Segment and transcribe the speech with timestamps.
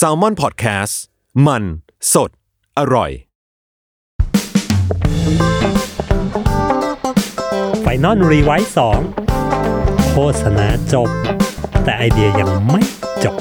[0.00, 0.94] Salmon Podcast
[1.46, 1.62] มัน
[2.12, 2.30] สด
[2.78, 3.10] อร่อย
[7.82, 9.00] Final Revise สอง
[10.10, 11.08] โฆษณาจบ
[11.84, 12.82] แต่ไอเดียยังไม่
[13.24, 13.36] จบ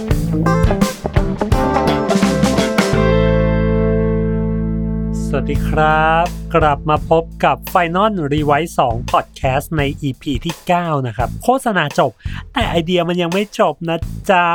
[5.45, 6.25] สวัสดีครับ
[6.55, 11.29] กลับมาพบกับ Final r e v i s e 2 Podcast ใน EP ที่ 9 นะครับ
[11.43, 12.11] โฆษณาจบ
[12.53, 13.97] แต่ไอเดียมันยังไม่จบนะ
[14.29, 14.47] จ๊ะ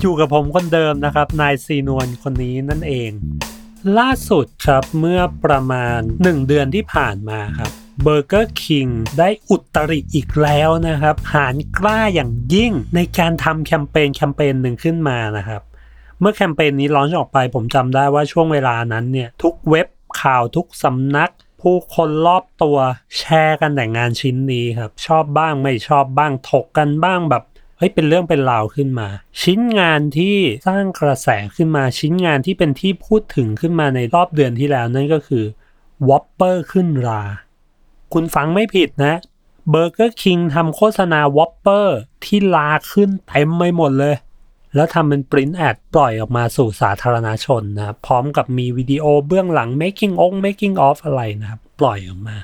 [0.00, 3.10] อยู่กับผมคนเดิมนะครับ นายซีนวลคนนี้นั่นเอง
[3.98, 7.70] ล่าสุดครับเมื่อประมาณ 1 เดือนที่ผ่านมาครับ
[8.02, 8.86] เบอร์เกอร์คิง
[9.18, 15.62] ได้อุตริอีกแล้วนะครับ หาญกล้าอย่างยิ่งในการทำแคมเปญแคมเปญหนึ่งขึ้นมานะครับ
[16.20, 19.86] เมื่อแคมเปญนี้ launch ออกไป ผมจำได้ว่าช่วงเวลานั้นเนี่ยทุกเว็บ
[20.22, 21.30] ข่าวทุกสำนัก
[21.62, 22.78] ผู้คนรอบตัว
[23.18, 27.42] แชร์กันแต่งานชิ้นนี้ครับ ชอบบ้างไม่ชอบบ้างถกกันบ้างแบบ
[27.78, 29.08] เฮ้ยเป็นเรื่องเป็นราวขึ้นมา
[29.42, 35.44] ชิ้นงานที่สร้างกระแสขึ้นมาชิ้นงานที่เป็นที่พูดถึงขึ้นมาในรอบเดือนที่แล้วนั่นก็คือ
[36.08, 37.22] Whopper ขึ้นรา
[38.12, 39.14] คุณฟังไม่ผิดนะ
[39.70, 44.14] เบอร์เกอร์คิงทำโฆษณา Whopperที่ราขึ้นเต็มไปหมดเลย
[44.74, 52.36] แล้วทำเป็น print ad ปล่อยออกมาสู่สาธารณชนนะครับพร้อมกับมีวิดีโอเบื้องหลัง making of making of อะไรนะครับ ปล่อยออกมา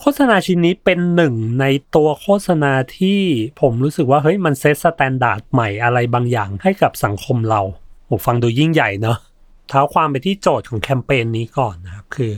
[0.00, 1.64] โฆษณาชิ้นนี้เป็นหนึ่งใน
[1.96, 3.20] ตัวโฆษณาที่
[3.60, 7.60] ผมรู้สึกว่าเฮ้ยมัน set standard ใหม่อะไรบางอย่างให้กับสังคมเรา
[8.06, 9.18] โอ้ฟังดูยิ่งใหญ่เนาะ
[9.68, 12.32] เท้าความไปที่โจทย์ของแคมเปญนี้ก่อนนะครับ คือ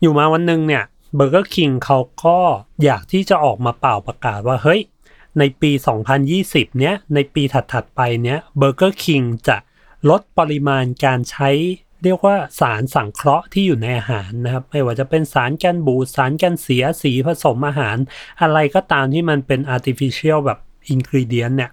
[0.00, 0.84] อยู่มาวันหนึ่งเนี่ย
[1.16, 2.38] เบอร์เกอร์คิงเขาก็
[2.84, 4.80] อยากที่จะออกมาป่าวประกาศว่าเฮ้ย
[5.38, 5.70] ในปี
[6.24, 9.56] 2020 เนี้ย ในปีถัด ๆ ไปเนี้ยเบอร์เกอร์คิงจะ
[10.10, 11.50] ลดปริมาณการใช้
[12.02, 17.96] เรียกว่าสารสังเคราะห์ที่อยู่ในอาหารนะครับ ไม่ว่าจะเป็นสารกันบูดสารกันเสียสีผสมอาหาร
[18.42, 20.58] อะไรก็ตามที่มันเป็น artificial แบบ
[20.94, 21.70] ingredient เนี่ย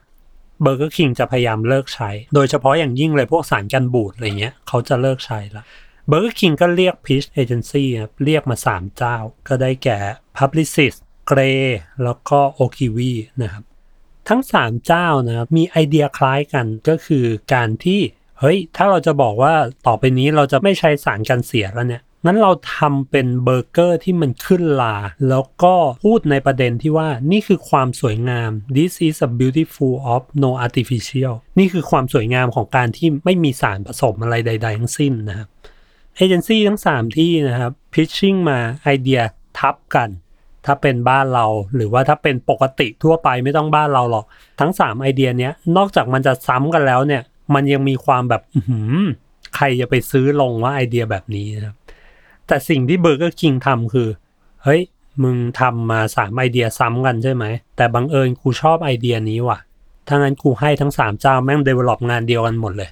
[0.62, 5.64] เบอร์เกอร์คิงจะพยายามเลิกใช้ โดยเฉพาะอย่างยิ่งเลยพวกสารกันบูดอะไรเงี้ยเขาจะเลิกใช้ละ
[6.08, 10.00] เบอร์เกอร์คิงก็เรียก Pitch Agency ครับเรียกมา 3 เจ้า ก็ได้แก่
[11.30, 11.64] Publicis Grey
[12.04, 13.64] แล้วก็ o k i w i นะครับ
[14.30, 18.00] ทั้ง 3 เจ้านะครับมีไอเดียคล้ายกันก็คือการที่
[18.40, 19.54] เฮ้ย ถ้าเราจะบอกว่า
[19.88, 24.98] ต่อไปนี้เราจะไม่ใช้สารกันเสียแล้วเนี่ยงั้นเราทำเป็นเบอร์เกอร์ที่มันขึ้นรา
[25.30, 25.76] แล้วก็
[26.06, 35.48] พูดในประเด็นที่ว่านี่คือความสวยงาม this is a beautiful of no artificial นี่คือความสวยงามของการที่ไม่มีสารผสมอะไรใด ๆ ทั้งสิ้นนะครับ
[36.16, 39.22] เอเจนซี่ทั้ง 3 ที่นะครับ pitching มาไอเดีย
[39.58, 40.10] ทับกัน
[40.70, 44.26] ถ้าเป็นบ้านเรา หรือว่าถ้าเป็นปกติทั่วไปไม่ต้องบ้านเราหรอก
[44.60, 47.22] ทั้ง 3 ไอเดียเนี้ยนอกจากมันจะซ้ำกันแล้วเนี่ย
[47.54, 49.06] มันยังมีความแบบหืม
[49.56, 51.76] ใครจะไปซื้อลงว่าไอเดียแบบนี้นะครับ
[52.48, 54.10] แต่สิ่งที่เบอร์เกอร์คิงทำคือ
[54.64, 54.82] เฮ้ย
[55.24, 57.46] มึงทำมาสามไอเดียซ้ำกันใช่ไหม
[57.78, 59.60] แต่บังเอิญกูชอบไอเดียนี้ว่ะ
[60.08, 62.90] ถ้างั้นกูให้ทั้ง3เจ้าแม่ง develop งานเดียวกันหมดเลย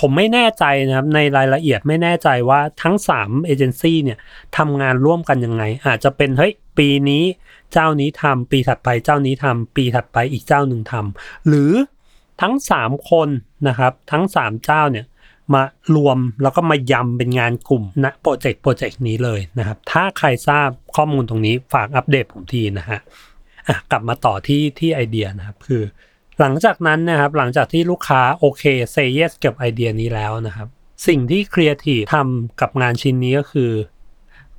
[0.00, 4.18] ผมไม่แน่ใจนะครับ ในรายละเอียดไม่แน่ใจว่าทั้ง3เอเจนซี่เนี่ย
[4.56, 7.24] ทำงานร่วมกันยังไง อาจจะเป็น เฮ้ย ปีนี้
[7.72, 11.72] เจ้านี้ทำปีถัดไปเจ้านี้ทำปีถัดไปอีกเจ้าหนึ่งทำหรือ
[12.40, 13.28] ทั้ง 3 คน
[13.68, 15.06] นะครับ ทั้ง 3 เจ้าเนี่ย
[15.54, 15.62] มา
[15.96, 23.00] รวมแล้วก็มายำเป็นงานกลุ่มณ project project นี้เลยนะครับ ถ้าใครทราบข้อมูลตรงนี้ฝากอัปเดตผมทีนะฮะ
[23.68, 25.82] อะกลับมาต่อที่ที่ไอเดียนะครับคือ
[26.40, 30.68] หลังจากนั้นนะครับหลังจากที่ลูกค้าโอเค say yes กับไอเดียนี้แล้วนะครับ
[31.06, 33.70] สิ่งที่ครีเอทีฟทำกับงานชิ้นนี้ก็คือ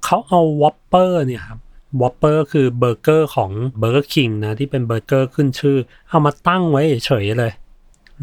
[0.04, 1.60] เขาเอา Whopper เนี่ยครับ
[2.02, 5.78] Whopper คือเบอร์เกอร์ของเบอร์เกอร์คิงนะที่เป็นเบอร์เกอร์ขึ้นชื่อ
[6.10, 7.52] เอามาตั้งไว้เฉยเลย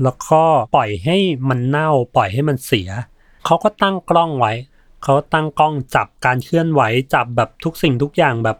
[0.03, 0.43] แล้วก็
[0.77, 1.17] ปล่อยให้
[1.48, 2.89] มันเน่าปล่อยให้มันเสีย
[3.45, 4.53] เขาก็ตั้งกล้องไว้
[5.03, 6.83] เขาตั้งกล้องจับการเคลื่อนไหว
[7.15, 8.57] จับแบบทุกสิ่งทุกอย่างแบบ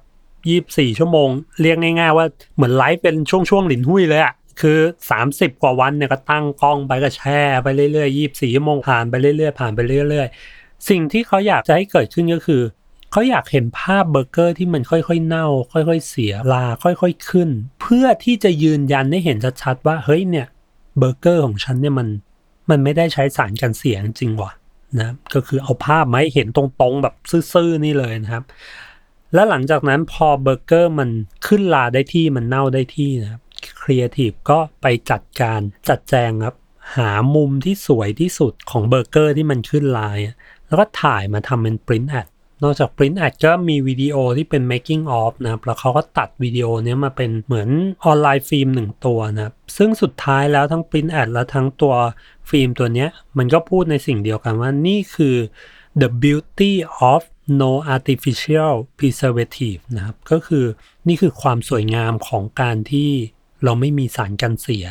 [0.49, 1.29] ยี่บสี่ชั่วโมง
[1.61, 4.79] เรียกง่าย ๆ ว่าเหมือนไลฟ์เป็นช่วงๆหลินหุ้ยเลยอะคือ
[5.21, 10.29] 30 กว่าวันเนี่ยก็ตั้งกล้องไปก็แช่ไปเรื่อยๆยี่บสี่ชั่วโมงผ่านไปเรื่อยๆผ่านไปเรื่อย
[10.59, 12.63] ๆ สิ่งที่เขาอยากจะให้เกิดขึ้นก็คือ
[13.17, 17.51] เขาอยากเห็นภาพเบอร์เกอร์ที่มันค่อยๆ เน่า ค่อยๆ เสียลาค่อยๆขึ้น
[17.81, 20.47] เพื่อที่จะยืนยันให้เห็นชัดๆว่าเฮ้ยเนี่ย
[20.99, 22.09] เบอร์เกอร์ของฉันเนี่ยมัน
[22.71, 24.53] มันไม่ได้ใช้สารกันเสียจริงๆ ว่ะ
[24.99, 27.15] นะก็คือเอาภาพมาให้เห็นตรงๆแบบ
[27.53, 28.45] ซื่อๆนี่เลยนะครับ
[29.35, 31.11] แล้วหลังจากนั้นพอเบอร์เกอร์มัน
[31.47, 33.43] ขึ้นราได้ที่มันเน่าได้ที่นะครับ
[33.81, 36.57] ครีเอทีฟก็ไปจัดการจัดแจงครับ
[36.97, 42.27] หามุมที่สวยที่สุดของเบอร์เกอร์ที่มันขึ้นราอะแล้วก็ถ่ายมาทำเป็น print ad
[42.65, 47.69] นอกจาก print ad ก็มีวิดีโอที่เป็น making of นะครับแล้วเขาก็ตัดวิดีโอเนี้ยมาเป็นเหมือน
[48.05, 51.95] online film หนึ่งตัวนะครับซึ่งสุดท้ายแล้วทั้ง print ad และทั้งตัว
[52.51, 53.09] ฟิล์มตัวเนี้ย
[53.39, 55.37] มันก็พูดในสิ่งเดียวกันว่านี่คือ
[56.01, 56.73] the beauty
[57.13, 57.23] of
[57.61, 60.65] no artificial preservative นะครับก็คือ
[61.09, 63.11] นี่คือความสวยงามของการที่
[63.65, 64.87] เราไม่มีสารกันเสีย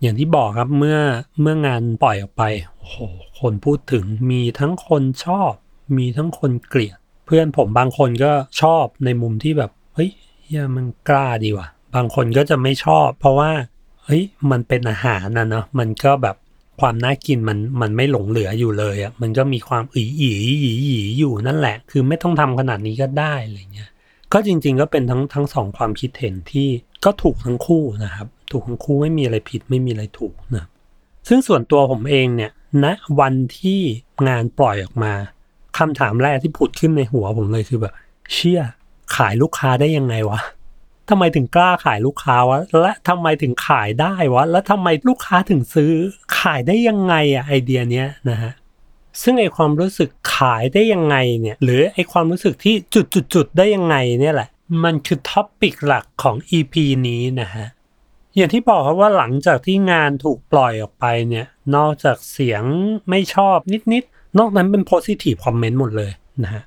[0.00, 0.98] อย่างที่บอกครับเมื่อ
[1.40, 2.42] เมื่องานปล่อยออกไป
[2.78, 2.96] โอ้โห
[3.40, 5.52] คนพูดถึงมีทั้งคนชอบ
[5.96, 8.32] มีทั้งคนเกลียด เพื่อนผมบางคนก็
[8.62, 10.10] ชอบในมุมที่แบบเฮ้ย
[10.42, 13.50] เฮียมันกล้าดีว่ะ บางคนก็จะไม่ชอบ เพราะว่า
[14.04, 16.36] เฮ้ยมันเป็นอาหารนะเนาะมันก็แบบ
[16.80, 23.90] ความน่ากินมันมันไม่หลงเหลืออยู่เลยอะ่ะมันก็มีความอีอีอีอีอยู่นั่นแหละ คือไม่ต้องทำขนาดนี้ก็ได้อะไรเงี้ย
[24.32, 26.68] ก็จริง ๆ ก็เป็นทั้งทั้งสองความคิดเห็นที่
[27.04, 30.66] ก็ถูกทั้งคู่นะครับ ถูกทั้งคู่ไม่มีอะไรผิดไม่มีอะไรถูกนะ
[31.28, 32.50] ซึ่งส่วนตัวผมเองเนี่ย
[32.84, 33.80] ณนะวันที่
[34.28, 35.12] งานปล่อยออกมา
[35.80, 37.94] คำถามแรกที่ผุดขึ้นในหัวผมเลยคือแบบ
[38.32, 38.62] เชี่ย
[39.16, 40.40] ขายลูกค้าได้ยังไงวะ
[41.08, 45.92] ทำไมถึงกล้าขายลูกค้าวะ และทำไมถึงขายได้วะ แล้วทำไมลูกค้าถึงซื้อ
[46.38, 48.52] ขายได้ยังไงอะไอเดียเนี้ยนะฮะ
[49.22, 54.48] ซึ่งไอความรู้สึกขายได้ยังไงเนี่ย หรือไอความรู้สึกที่จุดจุดจุดได้ยังไงเนี่ยแหละ
[54.84, 56.74] มันคือ topic หลักของ EP
[57.08, 57.66] นี้นะฮะ
[58.36, 62.62] อย่างที่บอกครับว่าหลังจากที่งานถูกปล่อยออกไปเนี่ย นอกจากเสียง
[63.10, 63.58] ไม่ชอบ
[63.92, 66.10] นิดๆ นอกนั้นเป็น positive comment หมดเลย
[66.44, 66.62] นะฮะ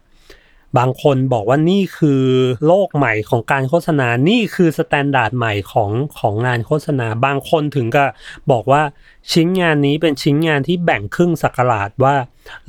[0.79, 2.23] บางคนบอกว่านี่คือ
[2.67, 8.09] โลกใหม่ของการโฆษณา นี่คือ standard ใหม่ของของงานโฆษณา บางคนถึงกับ
[8.51, 8.83] บอกว่า
[9.31, 12.15] ชิ้นงานนี้เป็นชิ้นงานที่แบ่งครึ่งศักราชว่า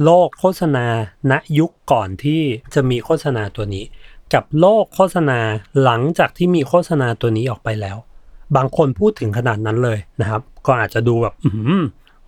[0.04, 0.86] โลกโฆษณา
[1.30, 2.42] ณยุคก่อนที่
[2.74, 3.84] จะมีโฆษณาตัวนี้
[4.34, 5.38] กับโลกโฆษณา
[5.82, 7.96] หลังจากที่มีโฆษณาตัวนี้ออกไปแล้ว
[8.56, 11.34] บางคนพูดถึงขนาดนั้นเลยนะครับ ก็อาจจะดูแบบ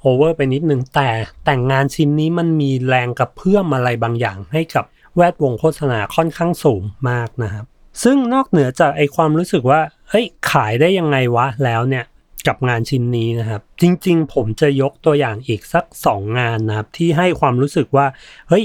[0.01, 1.11] โอเวอร์ไปนิดนึง แต่
[1.45, 4.85] แต่งงานชิ้นนี้มันมีแรงกับเพื่อมอะไรบางอย่างให้กับ
[5.17, 7.65] แวดวงโฆษณาค่อนข้างสูงมากนะครับ
[8.03, 12.05] ซึ่งนอกเหนือจากไอความรู้สึกว่าเฮ้ยขายได้ยังไงวะแล้วเนี่ย
[12.47, 18.07] กับงานชิ้นนี้นะครับ จริงๆ ผมจะยกตัวอย่างอีกสักสองงานนะครับ ที่ให้ความรู้สึกว่า
[18.49, 18.65] เฮ้ย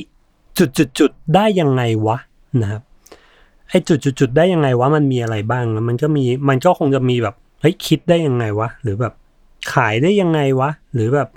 [0.57, 2.17] จุดๆๆได้ยังไงวะ
[2.61, 2.81] นะครับ
[3.69, 9.13] ไอจุดๆๆได้ยังไงวะมันมีอะไรบ้างมันก็มีมันก็คงจะมีแบบเฮ้ยคิดได้ยังไงวะหรือแบบ
[9.73, 11.27] ขายได้ยังไงวะ หรือแบบ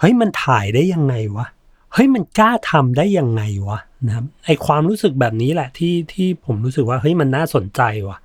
[0.00, 1.46] เฮ้ยมันถ่ายได้ยังไงวะ
[1.92, 8.18] เฮ้ยมันกล้าทำได้ยังไงวะนะครับไอความรู้สึกแบบนี้แหละที่ที่ผมรู้สึกว่าเฮ้ยมันน่าสนใจว่ะ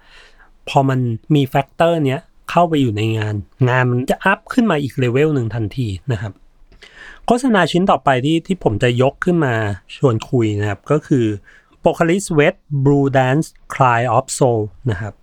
[0.70, 1.00] พอมัน
[1.36, 2.20] มี factor เนี้ย
[2.50, 3.36] เข้าไปอยู่ในงาน
[3.70, 6.34] งานมันจะ up ขึ้นมาอีกเลเวลหนึ่งทันทีนะครับ
[7.26, 9.54] โฆษณาชิ้นต่อไปที่ที่ผมจะยกขึ้นมา
[9.96, 11.26] ชวนคุยนะครับ ก็คือ
[11.84, 12.56] p o c a l i s Wet
[12.86, 14.62] Blue Dance Cry of Soul
[14.92, 15.14] นะครับ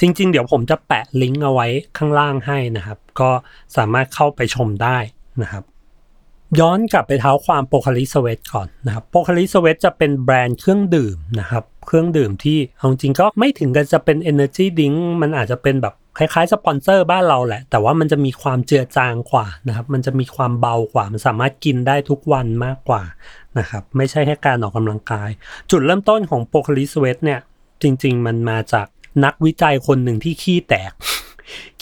[0.00, 1.66] จริง ๆ เดี๋ยวผมจะแปะลิงก์เอาไว้
[1.96, 3.30] ข้างล่างให้นะครับ ก็
[3.76, 4.98] สามารถเข้าไปชมได้
[5.42, 5.64] นะครับ
[6.60, 23.02] ย้อนกลับไปเท้าความ Pocari Sweat ก่อนนะครับ Pocari Sweat จะเป็นแบรนด์เครื่องดื่มนะครับ เครื่องดื่มที่เอาจริงก็ไม่ถึงกับจะเป็น Energy Drink มันอาจจะเป็นแบบคล้ายๆสปอนเซอร์บ้านเราแหละ แต่ว่ามันจะมีความเจือจางกว่านะครับ มันจะมีความเบากว่า มันสามารถกินได้ทุกวันมากกว่า
[23.58, 25.30] นะครับ ไม่ใช่แค่การออกกำลังกาย
[25.70, 27.40] จุดเริ่มต้นของโปคาลิสเวตเนี่ย
[27.82, 28.86] จริง ๆ มันมาจาก
[29.24, 30.92] นักวิจัยคนหนึ่งที่ขี้แตก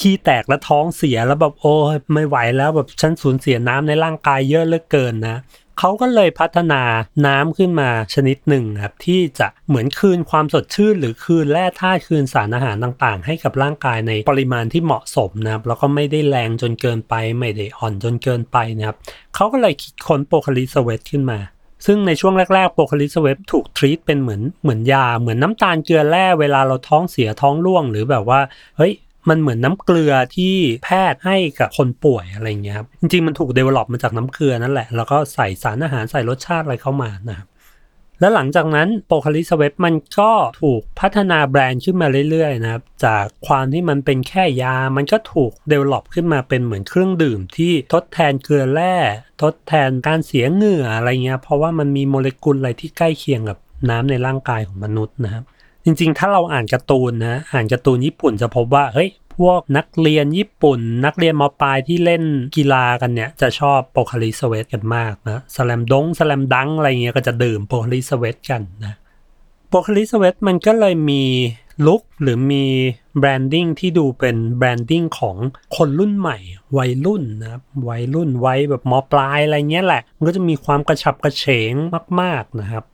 [0.01, 1.75] ขี้แตกแล้วท้องเสียแล้วแบบโอ้
[2.15, 5.39] ไม่ไหวแล้วแบบฉันสูญเสียน้ำในร่างกายเยอะเหลือเกินนะ
[5.81, 6.83] เขาก็เลยพัฒนา
[7.27, 18.97] น้ำขึ้นมาชนิดหนึ่งครับที่จะเหมือนคืนความสดชื่น หรือคืนแร่ธาตุคืนสารอาหารต่างๆ ให้กับร่างกายในปริมาณที่เหมาะสมนะครับแล้วก็ไม่ได้แรงจนเกินไป ไม่ได้อ่อนจนเกินไปนะครับ
[19.35, 21.39] เขาก็เลยคิดค้น Pocari Sweat ขึ้นมา
[21.87, 28.41] ซึ่งในช่วงแรกๆ Pocari Sweat ถูก treat เป็นเหมือนเหมือนยา เหมือนน้ำตาลเกลือแร่เวลาเราท้องเสียท้องร่วง หรือแบบว่า
[28.77, 28.93] เฮ้ย
[29.29, 30.55] มันเหมือนน้ำเกลือที่
[30.85, 37.47] แพทย์ให้กับคนป่วยอะไรเงี้ยครับจริงๆมันถูก develop มาจากน้ำเกลือนั่นแหละ แล้วก็ใส่สารอาหารใส่รสชาติอะไรเข้ามานะครับ
[38.21, 40.33] แล้วหลังจากนั้น Pocari Sweat มันก็
[40.63, 48.97] ถูกพัฒนาแบรนด์ขึ้นมาเรื่อยๆนะครับ จากความที่มันเป็นแค่ยา มันก็ถูก develop ขึ้นมาเป็นเหมือนเครื่องดื่มที่ทดแทนเกลือแร่
[49.43, 53.59] ทดแทนการเสียเหงื่ออะไรเงี้ย เพราะว่ามันมีโมเลกุลอะไรที่ใกล้เคียงกับ
[53.91, 55.45] น้ำในร่างกายของมนุษย์นะครับ
[55.85, 62.23] จริงๆ ถ้าเราอ่านการ์ตูนนะ อ่านการ์ตูนญี่ปุ่นจะพบว่า เฮ้ย พวกนักเรียนญี่ปุ่น นักเรียนมปลายที่เล่น
[62.57, 68.95] กีฬากันเนี่ย จะชอบ Pocari Sweat กันมากนะ Slam Dunk Slam Dunk อะไรเงี้ยก็จะดื่ม Pocari Sweat กันนะ
[69.69, 71.25] Pocari Sweat มันก็เลยมี
[71.87, 72.65] look หรือมี
[73.19, 75.37] branding ที่ดูเป็น branding ของ
[75.77, 76.39] คนรุ่นใหม่
[76.79, 81.75] วัยรุ่นนะครับวัยรุ่นวัยแบบมปลายอะไรเงี้ยแหละ มันก็จะมีความกระฉับกระเฉง
[82.21, 82.85] มาก ๆนะครับ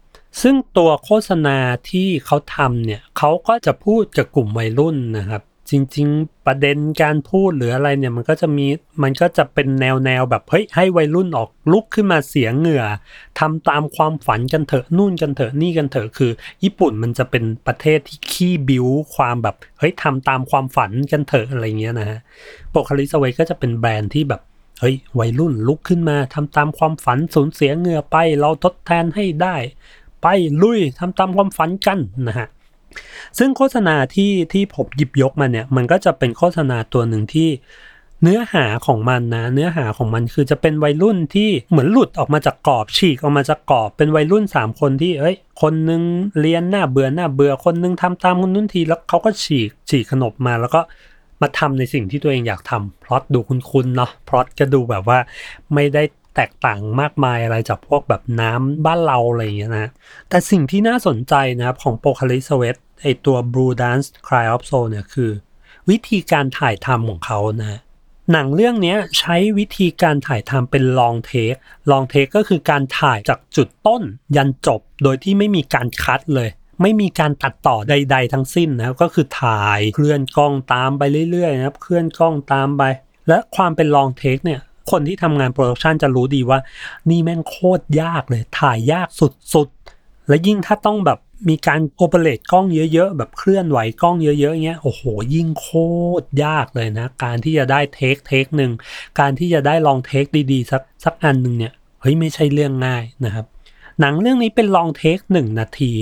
[0.43, 1.59] ซึ่งตัวโฆษณา
[1.91, 8.67] ที่เขาทำเนี่ยเขาก็จะพูดกับกลุ่มวัยรุ่นนะครับ จริง ๆ ประเด็นการพูดหรืออะไรเนี่ยมันก็จะมี
[9.03, 12.85] มันก็จะเป็นแนวแนวแบบเฮ้ยให้วัยรุ่นออกลุกขึ้นมาเสียเหงื่อ
[13.41, 22.19] ทำตามความฝันกันเถอะนู่นกันเถอะนี่กันเถอะคือ ญี่ปุ่นมันจะเป็นประเทศที่ขี้บิวความแบบเฮ้ยทำตามความฝันกันเถอะอะไรเงี้ยนะฮะ
[22.71, 24.41] โปคาลิสเวก็จะเป็นแบรนด์ที่แบบ
[24.81, 29.57] เฮ้ยวัยรุ่นลุกขึ้นมาทำตามความฝันสูญเสียเหงื่อไป เราทดแทนให้ได้
[30.23, 30.27] ไป
[30.63, 31.99] ลุยทำตามความฝันกัน
[32.29, 32.49] นะฮะ
[33.39, 37.49] ซึ่งโฆษณาที่ที่ผมหยิบยกมาเนี่ย มันก็จะเป็นโฆษณาตัวหนึ่งที่
[38.23, 46.03] เนื้อหาของมันนะ เนื้อหาของมันคือจะเป็นวัยรุ่นที่เหมือนหลุดออกมาจากกรอบฉีกออกมาจากกรอบเป็นวัยรุ่นสามคนที่เอ้ย คนนึง
[46.41, 50.81] เรียนหน้าเบื่อหน้าเบื่อคนนึงทำตามคนนู้นทีแล้วเขาก็ฉีกฉีกขนบมาแล้วก็
[51.43, 55.19] มาทำในสิ่งที่ตัวเองอยากทำพลอตดูคุ้นๆเนาะพลอตก็ดูแบบว่า
[55.75, 56.03] ไม่ได้
[56.37, 59.89] แตกต่างมากมายอะไรจากพวกแบบน้ำบ้านเราอะไรอย่างเงี้ยนะ
[60.29, 65.31] แต่สิ่งที่น่าสนใจนะครับของโปคาลิสเวตไอตัว Blue Dance Cry of Soul เนี่ยคือ
[65.91, 67.81] วิธีการถ่ายทำของเขานะ
[68.33, 71.55] หนังเรื่องนี้ใช้วิธีการถ่ายทำเป็นลองเทค
[71.91, 74.03] long take ก็คือการถ่ายจากจุดต้น
[74.37, 76.49] ยันจบโดยที่ไม่มีการ cut เลย
[76.83, 82.83] ไม่มีการตัดต่อใด ๆ ทั้งสิ้นนะก็คือถ่ายเคลื่อนกล้องตามไปเรื่อยๆนะครับเคลื่อนกล้องตามไป
[83.29, 84.61] และความเป็น long take เนี่ย
[84.91, 86.59] คนที่ทำงาน production จะรู้ดีว่า
[87.11, 89.09] นี่แม่งโคตรยากเลย ถ่ายยาก
[89.55, 95.03] สุดๆ และยิ่งถ้าต้องแบบมีการ operate กล้องเยอะๆ แบบเคลื่อนไหวกล้องเยอะๆเงี้ยโอ้โห
[95.35, 95.69] ยิ่งโค
[96.23, 98.73] ตรยากเลยนะ การที่จะได้ take take หนึ่ง
[99.21, 103.47] การที่จะได้ลองเทคดีๆ สักสักอันหนึ่งเนี่ยเฮ้ยไม่ใช่เรื่องง่ายนะครับ
[104.01, 105.93] หนังเรื่องนี้เป็นลองเทคหนึ่งนาที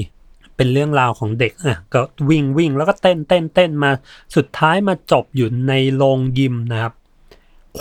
[0.57, 3.91] เป็นเรื่องราวของเด็กอะก็วิ่งวิ่งแล้วก็เต้นเต้นเต้นมา
[4.37, 6.93] สุดท้ายมาจบอยู่ในโรงยิมนะครับ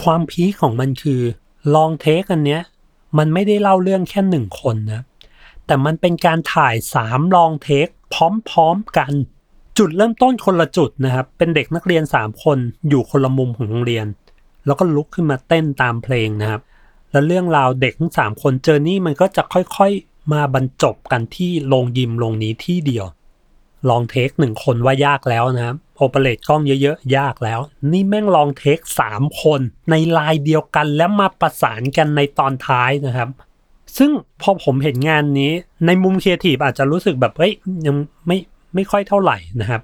[0.02, 1.22] ความพีคของมันคือ
[1.76, 2.62] ลองเทคอันเนี้ย
[3.18, 5.02] มันไม่ได้เล่าเรื่องแค่หนึ่งคนนะ
[5.66, 9.12] แต่มันเป็นการถ่ายสามลองเทคพร้อมๆกัน
[9.78, 12.58] จุดเริ่มต้นคนละจุดนะครับ เป็นเด็กนักเรียน3คน
[12.90, 14.06] อยู่คนละมุมของโรงเรียน
[14.66, 16.62] แล้วก็ลุกขึ้นมาเต้นตามเพลงนะครับ
[17.12, 23.06] แล้วเรื่องราวเด็กทั้งสามคนเจอนี่มันก็จะค่อยๆมาบรรจบกันที่โรงยิมโรงนี้ที่เดียว
[23.90, 27.60] long take หนึ่งคนว่ายากแล้วนะครับ operate กล้องเยอะๆ ยากแล้ว
[27.92, 33.30] นี่แม่ง long take สามคนในลายเดียวกันแล้วมาประสานกันในตอนท้ายนะครับ
[33.98, 35.52] ซึ่งพอผมเห็นงานนี้
[35.86, 37.54] ในมุมครีเอทีฟอาจจะรู้สึกแบบเอ้ย
[37.86, 37.96] ยัง
[38.28, 38.38] ไม่
[38.76, 39.82] ไม่ค่อยเท่าไหร่นะครับ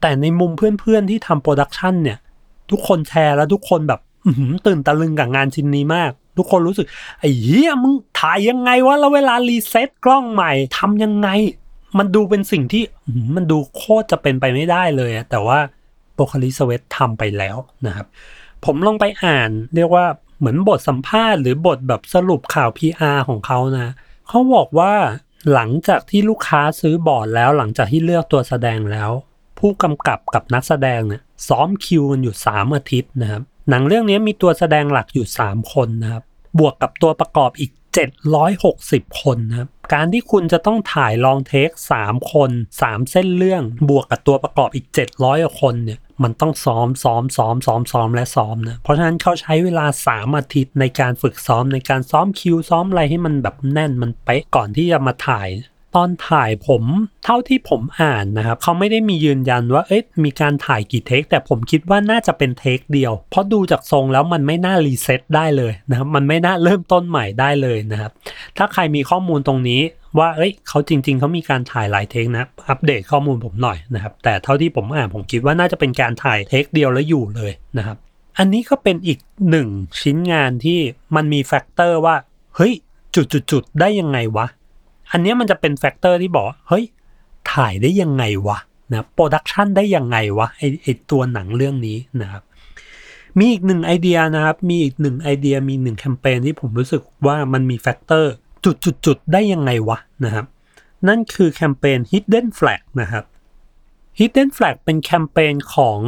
[0.00, 2.18] แต่ในมุมเพื่อนๆที่ทำ production เนี่ย
[2.70, 4.00] ทุกคนแชร์แล้วทุกคนแบบ
[4.66, 6.86] ตื่นตะลึงกับงานชิ้นนี้มาก ทุกคนรู้สึก
[7.20, 11.28] ไอ้เหี้ยมึงถ่ายยังไงวะแล้วเวลา reset กล้องใหม่ทำยังไง
[11.98, 12.82] มันดูเป็นสิ่งที่
[13.34, 15.58] มันดูโคตรจะเป็นไปไม่ได้เลยแต่ว่า
[16.14, 18.06] Pocari Sweat ทำไปแล้วนะครับ
[18.64, 20.06] ผมลองไปอ่านเรียกว่า
[20.38, 23.92] เหมือนบทสัมภาษณ์หรือบทแบบสรุปข่าว PR ของเขานะ
[24.28, 24.92] เขาบอกว่า
[25.52, 29.10] หลังจากที่ลูกค้าซื้อบอร์ดแล้วหลังจากที่เลือกตัวแสดงแล้ว
[29.58, 36.22] ผู้กำกับกับนักแสดงเนี่ยซ้อมคิวกันอยู่ 3 อาทิตย์นะครับ หนังเรื่องนี้มีตัวแสดงหลักอยู่ 3 คนนะครับ
[36.58, 37.70] บวกกับตัวประกอบอีก
[38.44, 41.70] 760 คนนะครับ การที่คุณจะต้องถ่ายลองเทค
[42.02, 42.50] 3 คน
[42.80, 44.86] 3 เส้นเรื่องบวกกับตัวประกอบอีก
[45.22, 55.48] 700คนเนี่ยมันต้องซ้อมซ้อมซ้อมซ้อมซ้อมและซ้อมนะเพราะฉะนั้นเขาใช้เวลา 3 อาทิตย์ในการฝึกซ้อมในการซ้อมคิวซ้อมอะไรให้มันแบบแน่นมันเป๊ะก่อนที่จะมาถ่าย
[55.96, 56.82] ตอนถ่ายผม
[57.24, 68.12] เท่าที่ผมอ่านนะครับเขาไม่ได้มียืนยันว่าเอ๊ะมีการถ่ายกี่ take แต่ผมคิดว่าน่าจะเป็น take เดียว เพราะดูจากทรงแล้วมันไม่น่า reset ได้เลยนะครับมันไม่น่าเริ่มต้นใหม่ได้เลยนะครับ
[68.58, 69.80] ถ้าใครมีข้อมูลตรงนี้
[70.18, 77.96] ว่าเอ้ยเขาจริง ๆเขามีการถ่ายหลาย take นะอัปเดตข้อมูลผมหน่อยนะครับ แต่เท่าที่ผมอ่านผมคิดว่าน่าจะเป็นการถ่าย take เดียวแล้วอยู่เลยนะครับ
[78.38, 79.18] อันนี้ก็เป็นอีก
[79.50, 79.68] หนึ่ง
[80.00, 80.78] ชิ้นงานที่
[81.16, 82.16] มันมี factor ว่า
[82.56, 82.72] เฮ้ย
[83.14, 84.46] จุดๆได้ยังไงวะ
[85.10, 86.84] อันนี้มันจะเป็น factor ที่บอกเฮ้ย
[87.52, 88.58] ถ่ายได้ยังไงวะ
[88.90, 92.42] นะ production ได้ยังไงวะไอไอตัวหนังเรื่องนี้นะครับ
[93.38, 98.32] มีอีกหนึ่งไอเดียนะครับ มีอีกหนึ่งไอเดียมีหนึ่งแคมเปญที่ผมรู้สึกว่ามันมี factor
[99.04, 100.46] จุดๆได้ยังไงวะนะครับ
[101.08, 103.24] นั่นคือแคมเปญ Hidden Flag นะครับ
[104.18, 105.98] Hidden Flag เป็นแคมเปญของ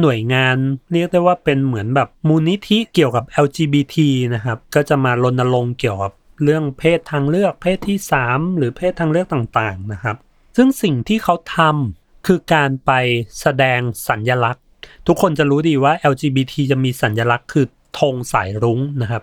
[0.00, 0.56] หน่วยงาน
[0.92, 3.96] เรียกได้ว่าเป็นเหมือนแบบมูลนิธิเกี่ยวกับ LGBT
[4.34, 10.16] นะครับ ก็จะมารณรงค์เกี่ยวกับ เรื่องเพศทางเลือกเพศที่ 3 หรือเพศทางเลือกต่างๆนะครับ
[10.56, 12.92] ซึ่งสิ่งที่เขาทำคือการไป
[13.40, 14.62] แสดงสัญญลักษณ์
[15.06, 17.66] ทุกคนจะรู้ดีว่า LGBT จะมีสัญญลักษณ์คือ
[17.98, 19.22] ธงสายรุ้งนะครับ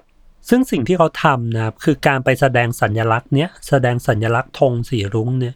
[0.50, 5.56] ซึ่งสิ่งที่เขาทำนะครับคือการไปแสดงสัญญลักษณ์เนี้ยแสดงสัญญลักษณ์ธงสีรุ้งเนี่ย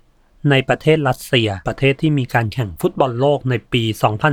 [0.49, 3.83] ในประเทศรัสเซีย ประเทศที่มีการแข่งฟุตบอลโลกในปี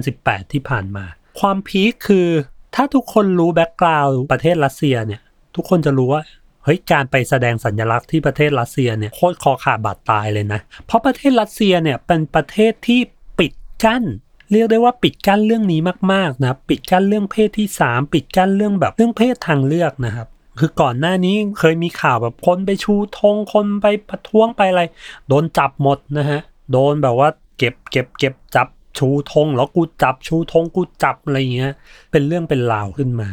[0.02, 1.04] 2018 ที่ผ่านมา
[1.40, 2.28] ความ peak คือ
[2.74, 5.20] ถ้าทุกคนรู้ background ประเทศรัสเซียเนี่ย
[5.56, 6.22] ทุกคนจะรู้ว่า
[6.66, 13.00] เฮ้ยการไปแสดงสัญลักษณ์ที่ประเทศรัสเซียเนี่ยโคตรคอขาดบาดตายเลยนะ เพราะประเทศรัสเซียเนี่ยเป็นประเทศที่
[13.38, 13.52] ปิด
[13.84, 14.04] กั้น
[14.52, 15.80] เรียกได้ว่าปิดกั้นเรื่องนี้
[16.12, 24.82] มากๆนะปิดกั้นเรื่องเพศที่ 3 ปิดกั้นเรื่องแบบเรื่องเพศทางเลือกนะครับคือก่อนหน้านี้เคยมีข่าวแบบคนไปชูธงคนไปประท้วงไปอะไร
[25.28, 26.40] โดนจับหมดนะฮะ
[26.72, 28.68] โดนแบบว่าเก็บเก็บเก็บจับ
[28.98, 31.72] ชูธงแล้วกูจับชูธงกูจับอะไรเงี้ย
[32.10, 33.28] เป็นเรื่องเป็นราวขึ้นมา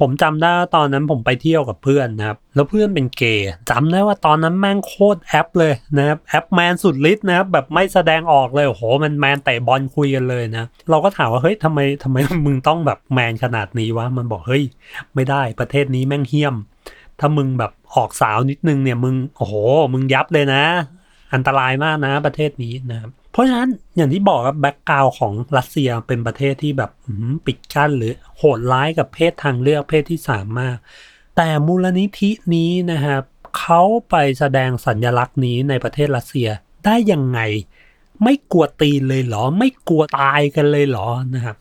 [0.00, 12.16] ผมจำได้ว่าตอนนั้นผมไปเที่ยวกับเพื่อนนะครับ แล้วเพื่อนเป็นเกย์จำได้ว่าตอนนั้นแม่งโคตรแอ๊บเลยนะครับแอ๊บแมนสุดฤทธิ์นะครับแบบไม่แสดงออกเลยโอ้โหมันแมนเตะบอลคุยกันเลยนะ เราก็ถามว่าเฮ้ยทำไมทำไม
[12.46, 14.64] มึงต้องแบบแมนขนาดนี้วะมันบอกเฮ้ย
[15.14, 16.54] ไม่ได้ประเทศนี้แม่งเหี้ยม
[17.20, 19.54] ถ้ามึงแบบออกสาวนิดนึงเนี่ยมึงโอ้โห
[19.92, 20.64] มึงยับเลยนะ
[21.34, 26.90] อันตรายมากนะประเทศนี้นะครับ เพราะฉะนั้นอย่างที่บอกครับ background ของรัสเซียเป็นประเทศที่แบบ
[27.46, 30.76] ปิดกั้นหรือโหดร้ายกับเพศทางเลือกเพศที่สามมาก
[31.36, 33.22] แต่มูลนิธินี้นะครับ
[33.58, 36.48] เขาไปแสดงสัญลักษณ์นี้ในประเทศรัสเซีย
[36.84, 37.40] ได้ยังไง
[38.24, 41.56] ไม่กลัวตีนเลยเหรอ ไม่กลัวตายกันเลยเหรอนะครับ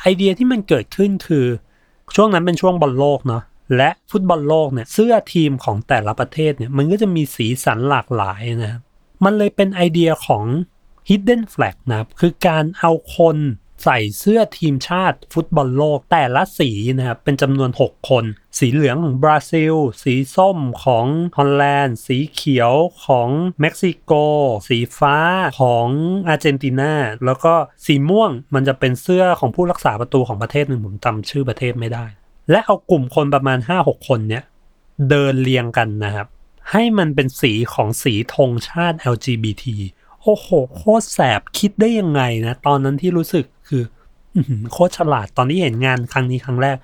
[0.00, 1.46] ไอเดียที่มันเกิดขึ้นคือ
[2.14, 3.42] ช่วงนั้นเป็นช่วงบอลโลกเนาะ
[3.76, 8.80] และฟุตบอลโลกเนี่ยเสื้อทีมของแต่ละประเทศเนี่ยมันก็จะมีสีสันหลากหลายนะครับ
[9.24, 10.44] มันเลยเป็นไอเดียของ
[11.08, 13.38] hidden flag นะครับคือการเอาคน
[13.84, 18.24] ใส่เสื้อทีมชาติฟุตบอลโลกแต่ละสีนะครับเป็นจำนวน 6 คน
[18.58, 21.06] สีเหลืองของบราซิล สีส้มของ
[21.36, 22.72] ฮอลแลนด์ สีเขียว
[23.06, 23.28] ของ
[23.60, 24.12] เม็กซิโก
[24.68, 25.16] สีฟ้า
[25.60, 25.86] ของ
[26.28, 26.92] อาร์เจนตินา
[27.24, 27.54] แล้วก็
[27.86, 32.04] สีม่วงมันจะเป็นเสื้อของผู้รักษาประตูของประเทศหนึ่งผมจำชื่อประเทศไม่ได้
[32.50, 34.44] และเอากลุ่มคนประมาณ 5-6 คนเนี่ย
[35.10, 36.26] เดินเรียงกันนะครับ
[36.70, 39.64] ให้มันเป็นสีของสีธงชาติ LGBT
[40.22, 43.82] โอ้โหโคตรแสบคิดได้ยังไงนะตอนนั้นที่รู้สึกคือ
[44.72, 46.76] โคตรฉลาดตอนที่เห็นงานครั้งนี้ครั้งแรก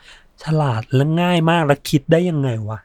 [0.44, 2.78] ฉลาดและง่ายมากแล้วคิดได้ยังไงวะ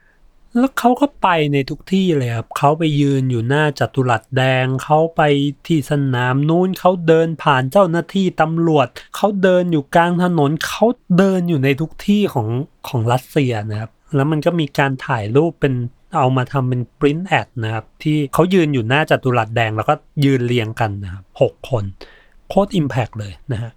[0.57, 5.21] แล้วเขาก็ไปในทุกที่เลยครับเขาไปยืนอยู่หน้าจัตุรัสแดง เขาไป
[5.67, 10.85] ที่สนามนู้นเขาเดินผ่านเจ้าหน้าที่ตำรวจ เขาเดินอยู่กลางถนน เขา
[11.17, 12.47] เดินอยู่ในทุกที่ของ
[12.87, 15.73] ของรัสเซียนะครับ แล้วมันก็มีการถ่ายรูปเป็น
[16.17, 19.93] เอามาทำเป็นปริ้นแอดนะครับ ที่เขายืนอยู่หน้าจัตุรัสแดงแล้วก็
[20.25, 21.83] ยืนเรียงกันนะครับหกคน
[22.49, 23.71] โคตรอิมแพกเลยนะฮะ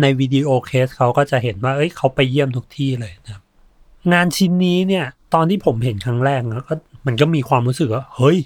[0.00, 3.42] ในวิดีโอเคสเขาก็จะเห็นว่า เอ้ยเขาไปเยี่ยมทุกที่เลยนะครับ
[4.12, 6.74] งานชิ้นนี้เนี่ย ตอนที่ผมเห็นครั้งแรกนะก็
[7.06, 8.38] มันก็มีความรู้สึกว่า เฮ้ย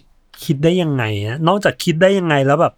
[0.44, 2.74] คิดได้ยังไงนะนอกจากคิดได้ยังไงแล้วแบบ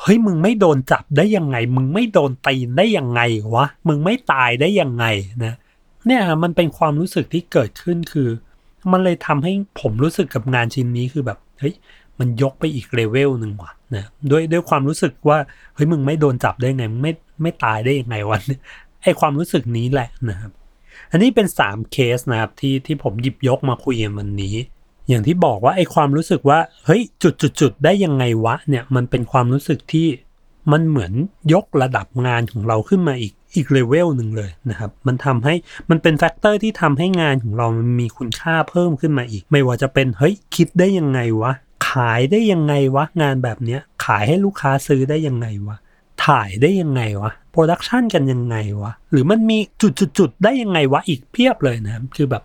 [0.00, 3.20] เฮ้ย มึงไม่โดนจับได้ยังไง มึงไม่โดนตีนได้ยังไง
[3.54, 5.04] วะ มึงไม่ตายได้ยังไง
[5.44, 5.54] นะ
[6.06, 8.28] เนี่ยมันเป็นความรู้สึกที่เกิดขึ้นคือ
[8.92, 11.74] มันเลยทำให้ผมรู้สึกกับงานชิ้นนี้คือแบบเฮ้ย
[12.18, 15.38] มันยกไปอีกเลเวลหนึ่งว่ะนะด้วยด้วยความรู้สึกว่า
[15.74, 18.38] เฮ้ยมึงไม่โดนจับได้ไงมึงไม่ไม่ตายได้ยังไงวะ
[19.02, 20.50] ไอความรู้สึกนี้แหละนะครับ
[21.10, 24.54] อันนี้เป็น 3 เคสนะครับที่ที่ผมหยิบยกมาคุยกันวันนี้
[25.08, 30.08] อย่างที่บอกว่าไอความรู้สึกว่าเฮ้ยจุดจุดจุดได้ยังไงวะเนี่ยมันเป็นความรู้สึกที่
[30.72, 31.12] มันเหมือน
[31.52, 35.54] ยกระดับงานของเราขึ้นมาอีก อีกเลเวลหนึ่งเลยนะครับ มันทำให้
[35.90, 41.52] มันเป็น factor ที่ทำให้งานของเรามันมีคุณค่าเพิ่มขึ้นมาอีก ไม่ว่าจะเป็นเฮ้ยคิดได้ยังไงวะ
[41.88, 45.76] ขายได้ยังไงวะ งานแบบเนี้ยขายให้ลูกค้าซื้อได้ยังไงวะ
[46.26, 52.42] ถ่ายได้ยังไงวะโปรดักชันกันยังไงวะ หรือมันมีจุดๆๆได้ยังไงวะอีกเพียบเลยนะครับคือแบบ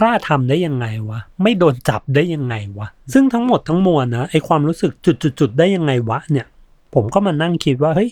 [0.00, 6.46] กล้าทำได้ยังไงวะ ไม่โดนจับได้ยังไงวะ ซึ่งทั้งหมดทั้งมวลนะไอความรู้สึกจุดๆๆได้ยังไงวะเนี่ย
[6.94, 8.10] ผมก็มานั่งคิดว่าเฮ้ย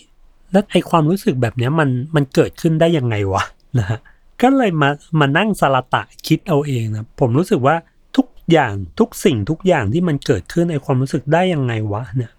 [0.51, 3.43] แล้วไอความรู้สึกแบบนี้มันมันเกิดขึ้นได้ยังไงวะ
[3.77, 3.99] นะฮะ
[4.41, 7.75] ก็เลยมามานั่งสละตะคิดเอาเองนะผมรู้สึกว่า
[8.17, 12.31] ทุกอย่างทุกสิ่งทุกอย่างที่มันเกิดขึ้นไอความรู้สึกได้ยังไงวะเนี่ย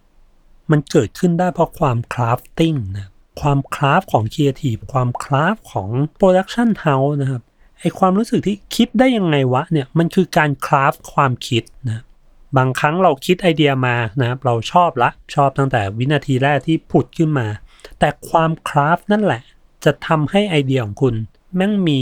[0.70, 3.08] มันเกิดขึ้นได้เพราะความ crafting นะ
[3.40, 7.42] ความ craft ของครีเอทีฟความ craft ของ production house นะครับ
[7.80, 12.02] ไอความรู้สึกที่คิดได้ยังไงวะเนี่ยมันคือการ craft ความคิดนะ
[12.56, 17.46] บางครั้งเราคิดไอเดียมานะครับเราชอบละชอบตั้งแต่วินาทีแรกที่ผุดขึ้นมา
[18.04, 19.42] แต่ความ craft นั่นแหละ
[19.84, 21.14] จะทำให้ไอเดียของคุณ
[21.56, 22.00] แม่งมี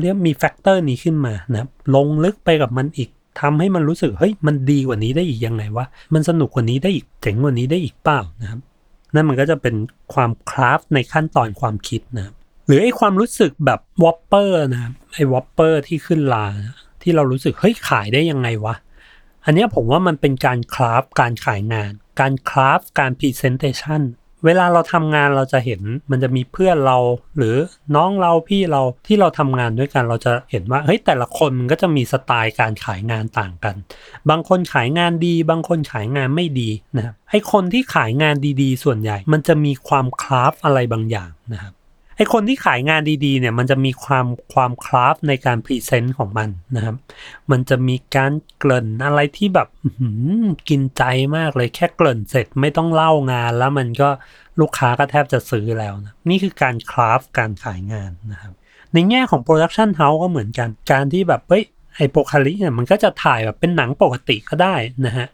[0.00, 3.08] เรียกมี factor นี้ขึ้นมานะครับลงลึกไปกับมันอีก
[3.40, 8.60] ทำให้มันรู้สึกเฮ้ยมันดีกว่านี้ได้อีกยังไงวะมันสนุกกว่านี้ได้อีกเจ๋งกว่านี้ได้อีกเปล่านะครับ
[9.14, 9.74] นั่นมันก็จะเป็น
[10.14, 12.34] ความ craft ในขั้นตอนความคิดนะครับ
[12.66, 16.46] หรือไอ้ความรู้สึกแบบ Whopper นะครับไอ้ Whopper ที่ขึ้นรา
[17.02, 18.74] ที่เรารู้สึกเฮ้ยขายได้ยังไงวะ
[19.44, 24.02] อันนี้ผมว่ามันเป็นการ craft การขายงาน การ craft การ presentation
[24.44, 25.80] เวลาเราทำงานเราจะเห็น
[26.10, 26.98] มันจะมีเพื่อนเรา
[27.38, 27.56] หรือ
[27.96, 33.76] น้องเราพี่เราที่เราทำงานด้วยกันเราจะเห็นว่าเฮ้ยแต่ละคนมันก็จะมีสไตล์การขายงานต่างกัน
[34.30, 41.72] บางคนขายงานดี บางคนขายงานไม่ดีนะครับไอ้คนที่ขายงานดีๆ ส่วนใหญ่ มันจะมีความ craft อะไรบางอย่างนะครับ
[42.16, 46.96] ไอคนที่ขายงานดีๆเนี่ยมันจะมีความความ craft ในการ present ของมันนะครับ
[47.50, 49.68] มันจะมีการเกริ่นอะไรที่แบบ
[50.68, 51.02] กินใจ
[51.36, 54.08] มากเลยแค่เกริ่นเสร็จไม่ต้องเล่างาน แล้วมันก็
[54.60, 58.52] ลูกค้าก็แทบจะซื้อแล้วนะนี่คือการ craft การขายงานนะครับ
[58.92, 61.64] ในแง่ของ production house ก็เหมือนกันการที่แบบเฮ้ย
[61.96, 64.74] ไอ Pocari เนี่ยมันก็จะถ่ายแบบเป็นหนังปกติก็ได้
[65.06, 65.26] นะฮะ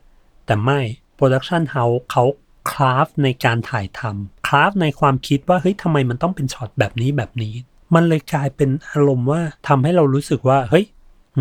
[0.46, 0.80] แต่ไอ้
[1.16, 2.24] production house เขา
[2.70, 7.54] craft ในการถ่ายทำ craft ในความคิดว่าเฮ้ยทำไมมันต้องเป็นช็อตแบบนี้แบบนี้
[7.94, 10.84] มันเลยกลายเป็นอารมณ์ว่าทำให้เรารู้สึกว่าเฮ้ย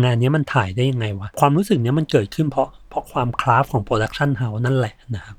[0.02, 5.36] งานนี้มันถ่ายได้ยังไงวะ ความรู้สึกนี้มันเกิดขึ้นเพราะเพราะความ craft ของ production house นั่นแหละนะครับ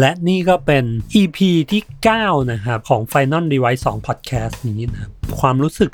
[0.00, 0.84] และนี่ก็เป็น
[1.20, 1.38] EP
[1.70, 1.82] ที่
[2.16, 5.90] 9 นะครับของ Final Device 2 Podcast นี้นะครับความรู้สึก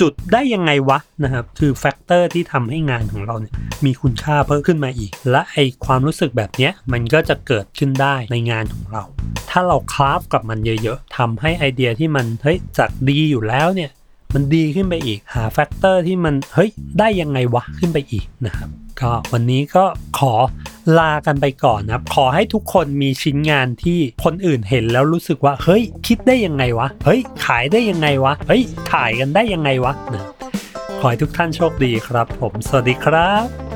[0.00, 9.02] จุดๆได้ยังไงวะนะครับคือ factor ที่ทำให้งานของเราเนี่ยมีคุณค่าเพิ่มขึ้นมาอีก และไอความรู้สึกแบบนี้มันก็จะเกิดขึ้นได้ในงานของเรา
[9.50, 13.90] ถ้าเรา craft กับมันเยอะๆทำให้ไอเดียที่มันเฮ้ยจากดีอยู่แล้วเนี่ย
[14.34, 18.68] มันดีขึ้นไปอีกหา factor ที่มันเฮ้ยได้ยังไงวะขึ้นไปอีกนะครับ
[19.00, 19.84] ก็วันนี้ก็
[20.18, 20.32] ขอ
[20.98, 30.24] ลากันไปก่อนนะขอให้ทุกคนมีชิ้นงานที่คนอื่นเห็นแล้วรู้สึกว่า เฮ้ย คิดได้ยังไงวะ เฮ้ย ขายได้ยังไงวะ เฮ้ย ถ่ายกันได้ยังไงวะนะ
[31.00, 33.71] ขอให้ทุกท่านโชคดีครับ ผม สวัสดีครับ